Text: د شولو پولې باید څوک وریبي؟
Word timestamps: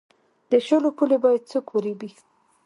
د 0.51 0.53
شولو 0.65 0.89
پولې 0.97 1.17
باید 1.23 1.49
څوک 1.51 1.65
وریبي؟ 1.71 2.11